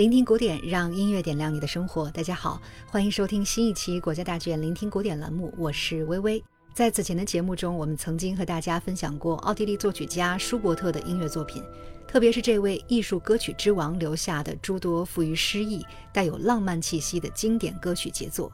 [0.00, 2.10] 聆听古典，让音乐点亮你的生活。
[2.10, 6.42] 大家好，欢迎收听新一期国家大剧院聆听古典栏目，我是微微。
[6.72, 11.62] 在此前的节目中，我们曾经和大家分享过奥地利作曲家舒伯特的音乐作品，
[12.08, 15.84] 特别是这位艺术歌曲之王留下的诸多富于诗意、
[16.14, 18.50] 带有浪漫气息的经典歌曲杰作。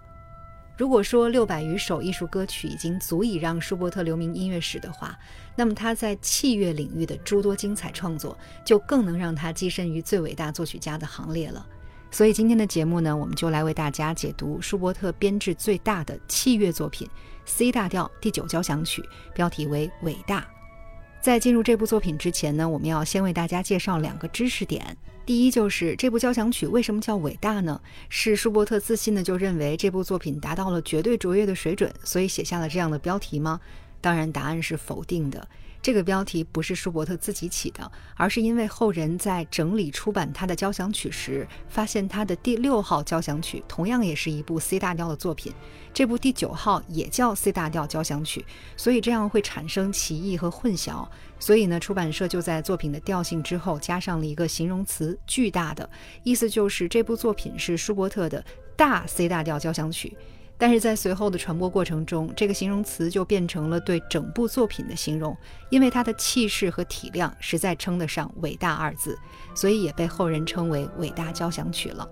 [0.76, 5.18] 如果说六百余首艺术歌曲已经足以让舒伯特留名音乐史的话，
[5.56, 11.66] 那么他在器乐领域的诸多精彩创作，就更能让他跻身于最伟大作曲家的行列了。
[12.10, 17.08] 所以今天的节目呢，我们就来为大家解读舒伯特编制最大的器乐作品
[17.46, 19.02] C 大调第九交响曲，
[19.34, 20.40] 标题为《伟大》。
[21.22, 24.96] 在进入这部作品之前呢，我们要先为大家介绍两个知识点。
[25.26, 27.80] 第一，就是这部交响曲为什么叫伟大呢？
[28.08, 33.60] 是舒伯特自信的就认为这部作品达到了绝对卓越的水准，所以写下了这样的标题吗？
[34.00, 35.48] 当然，答案是否定的。
[35.86, 45.52] 这个标题不是舒伯特自己起的，而是因为后人在整理出版他的交响曲时，发现他的第六号交响曲同样也是一部 C 大调的作品，
[45.94, 48.44] 这部第九号也叫 C 大调交响曲，
[48.76, 51.06] 所以这样会产生歧义和混淆。
[51.38, 55.88] 所以呢，出版社就在作品的调性之后加上了一个形容词“巨大的”，
[56.24, 60.16] 意思就是这部作品是舒伯特的大 C 大调交响曲。
[60.58, 65.36] 但是在随后的传播过程中，这个形容词就变成了对整部作品的形容，
[65.68, 69.18] 因为它的气势和体量实在称得上“伟大”二字，
[69.54, 72.08] 所以也被后人称为“伟大交响曲”了。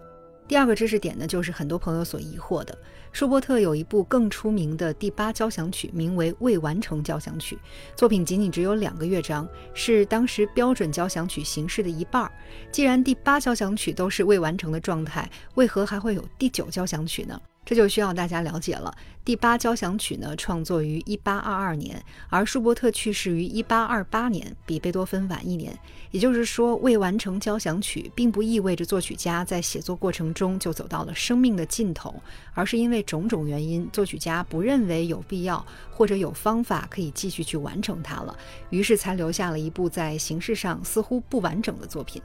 [0.47, 2.78] 第二个知识点呢，就是很多朋友所疑惑的，
[3.12, 7.56] 舒伯特有一部更出名的第八交响曲，名为《未完成交响曲》，
[7.97, 12.31] 作品仅仅只有两个乐章，是当时标准交响曲形式的一半儿。
[12.70, 17.41] 既然第八交响曲都是未完成的状态，为何还会有第九交响曲呢？
[17.64, 18.94] 这就需要大家了解了。
[19.24, 25.74] 第八交响曲呢，创作于一八二二年，而舒伯特去世于一八二八年，比贝多芬晚一年。
[26.10, 32.14] 也就是说，未完成交响曲并不意味着作曲家在写作过程中就走到了生命的尽头，
[32.53, 38.36] 而是因为种种原因，作曲家不认为有必要或者有方法可以继续去完成它了，
[38.69, 42.20] 于是才留下了一部在形式上似乎不完整的作品。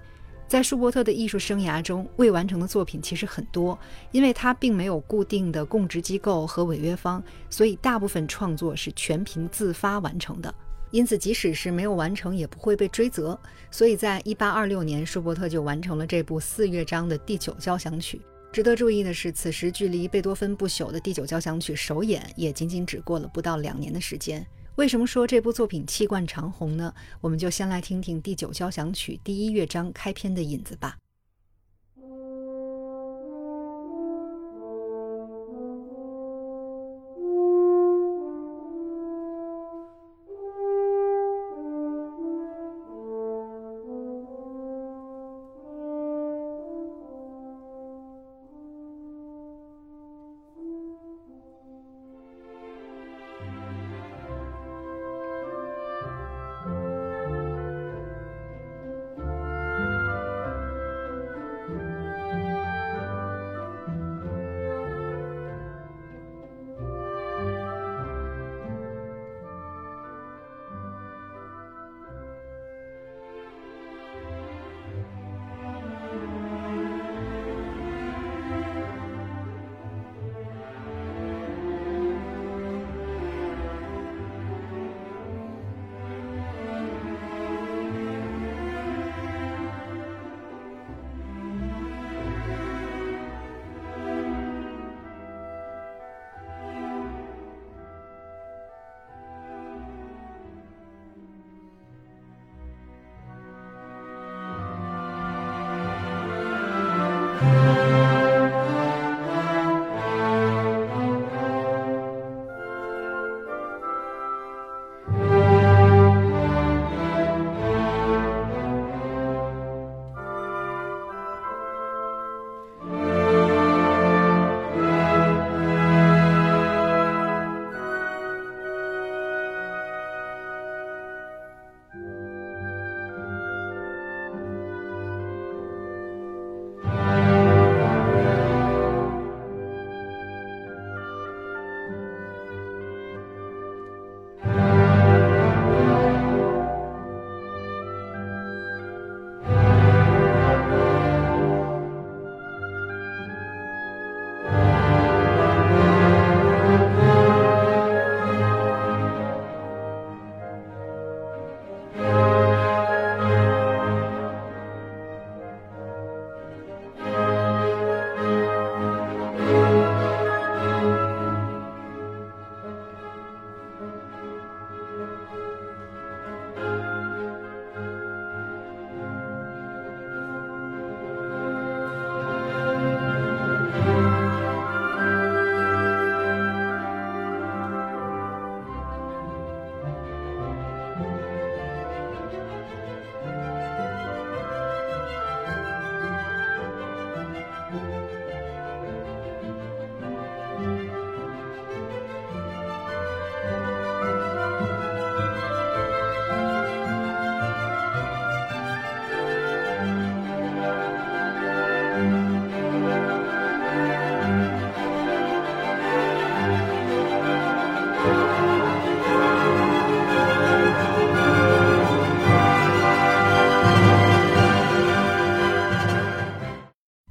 [0.50, 3.78] 在舒伯特的艺术生涯中，未完成的作品其实很多，
[4.12, 10.52] 因为他并没有固定的供职机构和违约方，所以大部分创作是全凭自发完成的。
[10.90, 13.40] 因此，即使是没有完成，也不会被追责。
[13.70, 18.20] 所以在一八二六年，舒伯特就完成了这部四乐章的第九交响曲。
[18.52, 24.44] 值得注意的是，此时距离贝多芬不朽的第九交响曲首演也仅仅只过了不到两年的时间。
[24.80, 26.94] 为什么说这部作品气贯长虹呢？
[27.20, 30.96] 我们就先来听听第九交响曲第一乐章开篇的引子吧。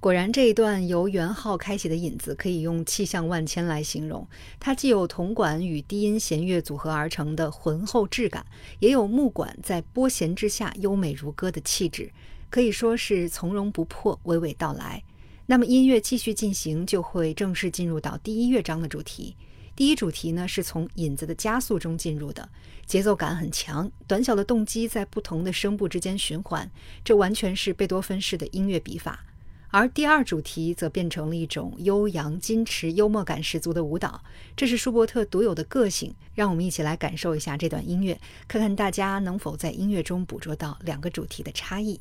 [0.09, 4.27] 果然，这一段由元号开启的引子可以用气象万千来形容。
[4.59, 8.47] 它既有铜管与低音弦乐组合而成的浑厚质感，
[8.79, 12.11] 也有木管在拨弦之下优美如歌的气质，
[12.49, 15.05] 可以说是从容不迫，娓娓道来。
[15.45, 19.37] 那么音乐继续进行，就会正式进入到第一乐章的主题。
[19.77, 22.49] 第一主题呢，是从引子的加速中进入的，
[22.87, 26.71] 节奏感很强，短小的动机在不同的声部之间循环，
[27.05, 29.27] 这完全是贝多芬式的音乐笔法。
[29.71, 34.23] 而第二主题则变成了一种悠扬、矜持、幽默感十足的舞蹈，
[34.57, 36.15] 这是舒伯特独有的个性。
[36.35, 42.01] 让我们一起来感受一下这段音乐，看看大家能否在音乐中捕捉到两个主题的差异。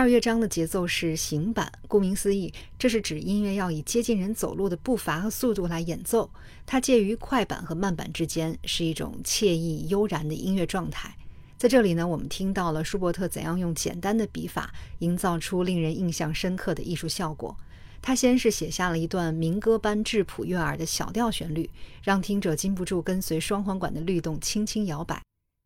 [0.00, 6.30] 二乐章的节奏是行板，顾名思义，这是指音乐要以接近人走路的步伐和速度来演奏。
[6.64, 11.14] 它介于快板和慢板之间，是一种惬意悠然的音乐状态。
[11.58, 17.54] 在这里呢，我们听到了舒伯特怎样用简单的笔法营造出令人印象深刻的艺术效果。
[18.00, 21.68] 他先是写下了一段民歌般质朴悦耳的小调旋律，
[22.02, 25.20] 让听者禁不住跟随双簧管的律动轻轻摇摆。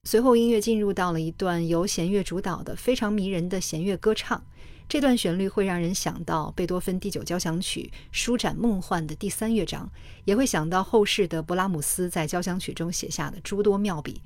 [0.07, 4.45] 随后，音乐进入到了一段由弦乐主导的非常迷人的弦乐歌唱。
[4.87, 9.91] 这段旋律会让人想到贝多芬第九交响曲舒展梦幻的第三乐章，
[10.27, 14.21] 也会想到后世的勃拉姆斯在交响曲中写下的诸多妙笔。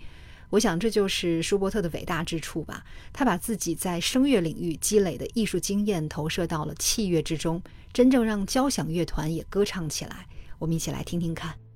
[0.50, 2.84] 我想，这就是舒伯特的伟大之处吧。
[3.12, 10.26] 他把自己在声乐领域积累的艺术经验投射到了器乐之中，真正让交响乐团也歌唱起来。
[10.58, 11.67] 我们一起来听听看。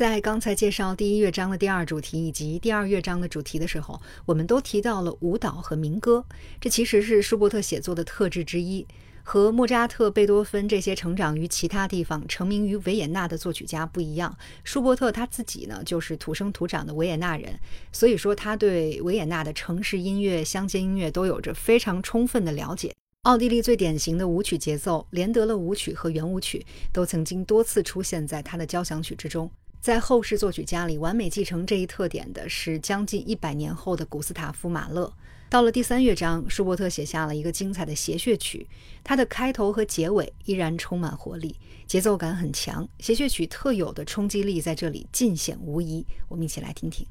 [0.00, 6.24] 在刚才介绍第一乐章的第二主题以及第二乐章的主题的时候，我们都提到了舞蹈和民歌，
[6.58, 8.86] 这其实是舒伯特写作的特质之一。
[9.22, 17.60] 和莫扎特、贝多芬这些成长于其他地方、成名于维也纳的作曲家不一样，舒伯特他自己呢就是土生土长的维也纳人，
[17.92, 22.90] 所以说他对维也纳的城市音乐、乡间音乐都有着非常充分的了解。
[23.24, 29.50] 奥地利最典型的舞曲节奏，连德勒舞曲和圆舞曲都曾经多次出现在他的交响曲之中。
[29.80, 35.10] 在后世作曲家里，完美继承这一特点的是将近一百年后的古斯塔夫·马勒。
[35.48, 38.68] 到了第三乐章，舒伯特写下了一个精彩的谐谑曲，
[39.02, 46.04] 它的开头和结尾依然充满活力，节奏感很强，谐谑曲特有的冲击力在这里尽显无疑。
[46.28, 47.06] 我们一起来听听。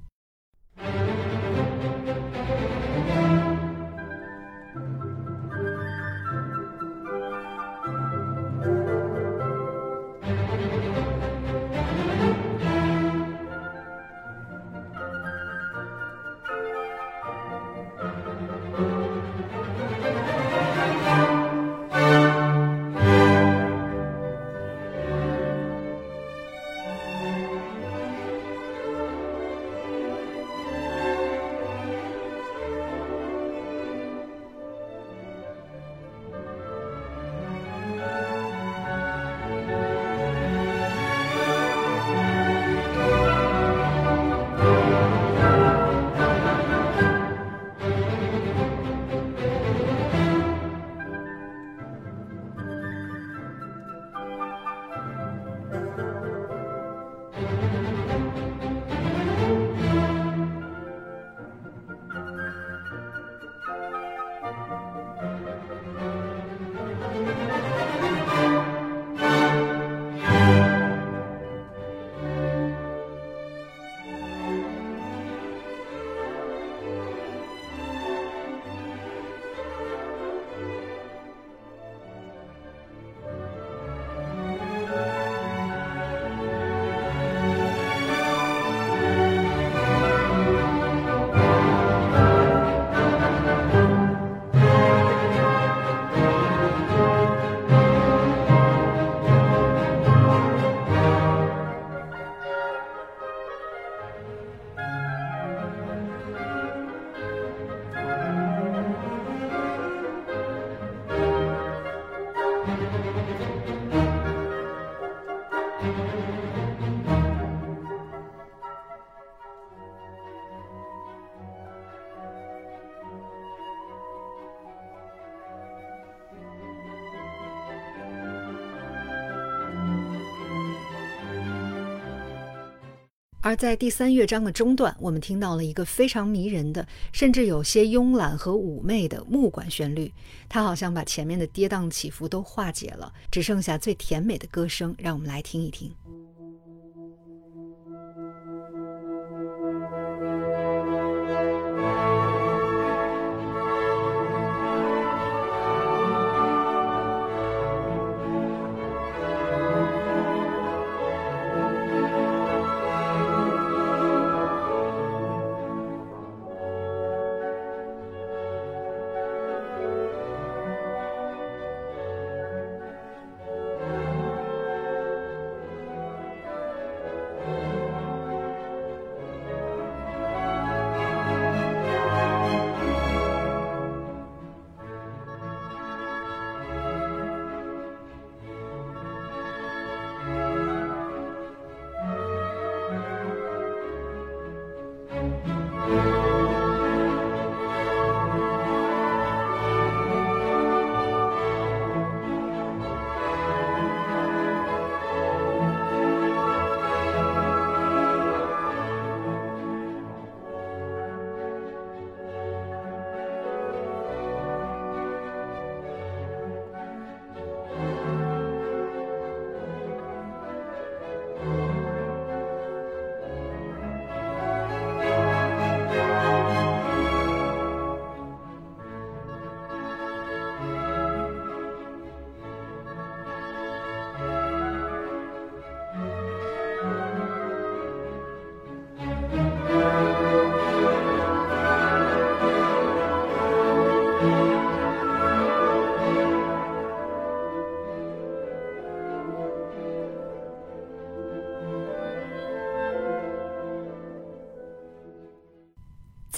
[133.50, 140.14] 而在第三乐章的中段，我们听到了一个非常迷人的，甚至有些慵懒和妩媚的木管旋律，
[140.48, 144.94] 它好像把前面的跌宕起伏都化解了，只剩下最甜美的歌声。
[145.00, 145.92] 让我们来听一听。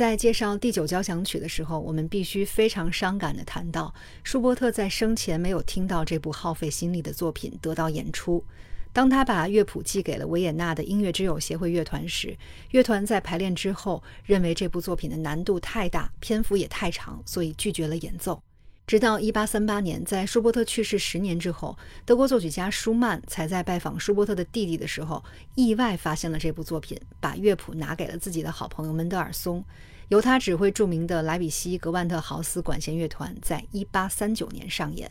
[0.01, 8.43] 在介绍第九交响曲的时候，我们必须非常伤感地谈到，舒伯特在生前没有听到这部耗费心力的作品得到演出。
[8.91, 12.35] 当他把乐谱寄给了维也纳的音乐之友协会乐团时，
[12.71, 18.41] 乐团在排练之后认为这部作品的难度太大，篇幅也太长，所以拒绝了演奏。
[18.87, 25.23] 直到1838年，在舒伯特去世十年之后，德国作曲家舒曼才在拜访舒伯特的弟弟的时候，
[25.55, 29.63] 意外发现了这部作品，把乐谱拿给了自己的好朋友门德尔松，
[30.09, 35.09] 由他指挥著名的莱比锡格万特豪斯管弦乐团，在1839年上演。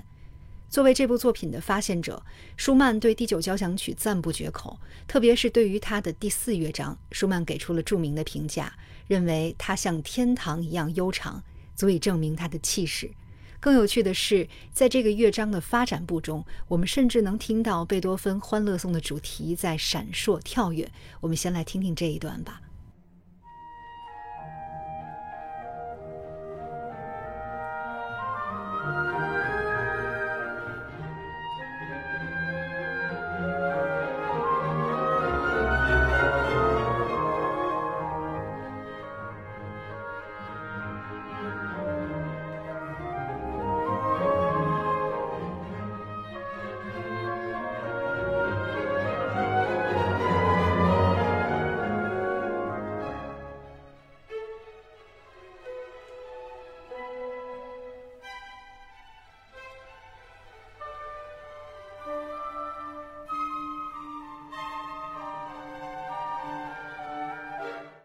[0.68, 2.22] 作为这部作品的发现者，
[2.56, 4.78] 舒曼对第九交响曲赞不绝口，
[5.08, 8.72] 特别是对于他的第四乐章，舒曼给出了著名的评价，
[9.08, 11.42] 认为它像天堂一样悠长，
[11.74, 13.10] 足以证明它的气势。
[13.60, 20.90] 更有趣的是，在这个乐章的发展部中，我们甚至能听到贝多芬《欢乐颂》的主题在闪烁跳跃。
[21.20, 22.62] 我们先来听听这一段吧。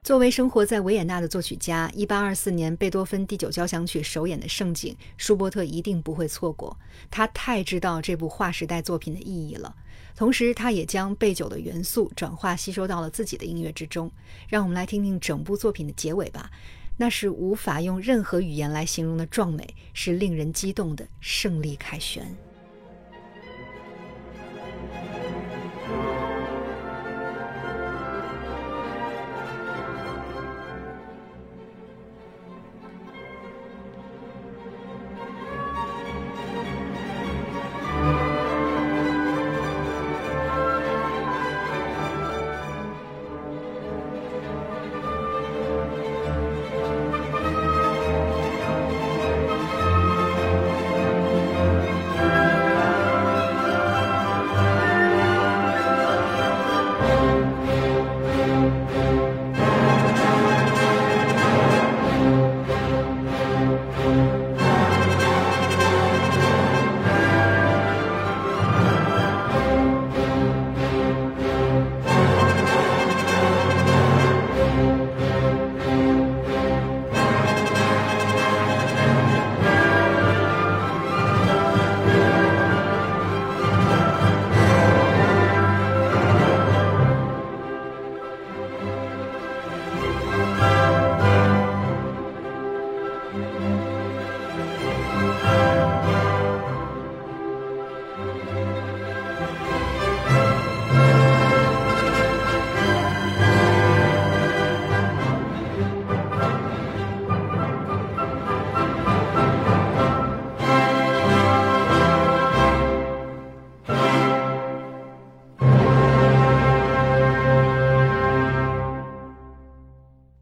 [0.05, 6.77] 作为生活在维也纳的作曲家，1824年贝多芬第九交响曲首演的盛景，舒伯特一定不会错过。
[7.09, 9.75] 他太知道这部划时代作品的意义了，
[10.15, 14.11] 同时他也将贝九的元素转化吸收到了自己的音乐之中。
[14.47, 16.51] 让我们来听听整部作品的结尾吧，
[16.97, 22.23] 那是无法用任何语言来形容的壮美，是令人激动的胜利凯旋。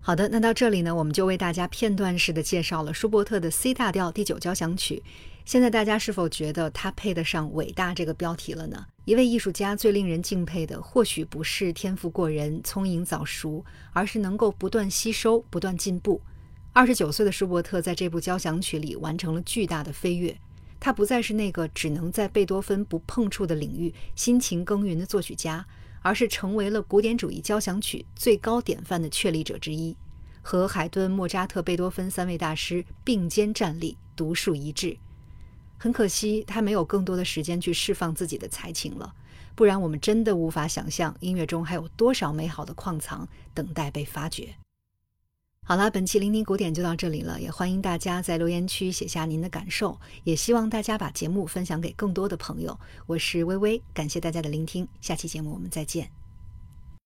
[0.05, 5.01] 好的，那到这里呢，我们就为大家片段式的介绍了舒伯特的 C 大调第九交响曲。
[5.45, 8.85] 现在大家是否觉得它配得上“伟大”这个标题了呢？
[9.05, 13.63] 一位艺术家最令人敬佩的，或许不是天赋过人、聪颖早熟，
[13.93, 16.19] 而是能够不断吸收、不断进步。
[16.73, 20.37] 二十九岁的舒伯特在这部交响曲里完成了巨大的飞跃，
[20.81, 25.65] 他不再是那个只能在贝多芬不碰触的领域辛勤耕耘的作曲家。
[26.03, 29.97] 而是成为了古典主义交响曲最高典范的确立者之一，
[30.43, 34.95] 和海顿、莫扎特、贝多芬三位大师并肩站立，独树一帜。
[35.79, 39.13] 很可惜，他没有更多的时间去释放自己的才情了，
[39.55, 44.55] 不然我们真的无法想象音乐中还有多少美好的矿藏等待被发掘。
[45.65, 52.77] 好了，本期聆听古典就到这里了，也欢迎大家在留言区写下您的感受，也希望大家把节目分享给更多的朋友。
[53.05, 56.22] 我是微微，感谢大家的聆听，下期节目我们再见。